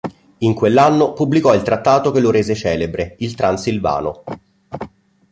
[0.39, 4.23] In quell'anno pubblicò il trattato che lo rese celebre: "Il Transilvano.